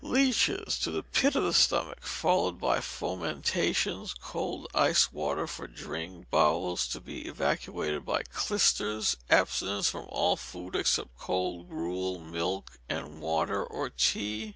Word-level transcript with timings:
Leeches 0.03 0.79
to 0.79 0.89
the 0.89 1.03
pit 1.03 1.35
of 1.35 1.43
the 1.43 1.53
stomach, 1.53 2.01
followed 2.03 2.59
by 2.59 2.79
fomentations, 2.81 4.15
cold 4.19 4.65
iced 4.73 5.13
water 5.13 5.45
for 5.45 5.67
drink, 5.67 6.27
bowels 6.31 6.87
to 6.87 6.99
be 6.99 7.27
evacuated 7.27 8.03
by 8.03 8.23
clysters; 8.33 9.15
abstinence 9.29 9.91
from 9.91 10.07
all 10.09 10.35
food 10.35 10.75
except 10.75 11.15
cold 11.19 11.69
gruel, 11.69 12.17
milk 12.19 12.79
and 12.89 13.21
water, 13.21 13.63
or 13.63 13.91
tea. 13.91 14.49